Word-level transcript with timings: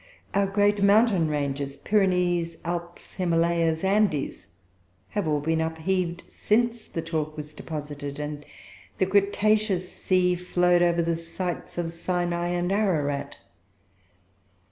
Our 0.33 0.47
great 0.47 0.81
mountain 0.81 1.27
ranges, 1.27 1.77
Pyrenees, 1.77 2.57
Alps, 2.65 3.13
Himalayas, 3.13 3.83
Andes, 3.83 4.47
have 5.09 5.27
all 5.27 5.41
been 5.41 5.61
upheaved 5.61 6.23
since 6.27 6.87
the 6.87 7.03
chalk 7.03 7.37
was 7.37 7.53
deposited, 7.53 8.17
and 8.17 8.43
the 8.97 9.05
cretaceous 9.05 9.91
sea 9.91 10.33
flowed 10.33 10.81
over 10.81 11.03
the 11.03 11.15
sites 11.15 11.77
of 11.77 11.91
Sinai 11.91 12.47
and 12.47 12.71
Ararat. 12.71 13.37